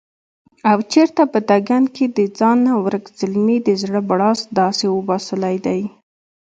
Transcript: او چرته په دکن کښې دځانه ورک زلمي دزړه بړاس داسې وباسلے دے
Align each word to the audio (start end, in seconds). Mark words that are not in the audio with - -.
او 0.71 0.77
چرته 0.91 1.21
په 1.31 1.39
دکن 1.49 1.83
کښې 1.93 2.05
دځانه 2.17 2.71
ورک 2.83 3.05
زلمي 3.19 3.57
دزړه 3.67 4.01
بړاس 4.09 4.39
داسې 4.59 4.85
وباسلے 4.91 5.55
دے 5.65 5.79